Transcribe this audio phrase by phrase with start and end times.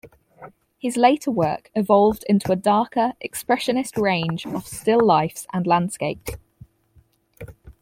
[0.79, 6.37] His later work evolved into a darker, Expressionist range of still lifes and landscapes.